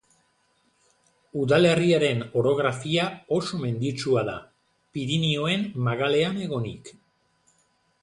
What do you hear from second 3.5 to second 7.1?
menditsua da, Pirinioen magalean egonik.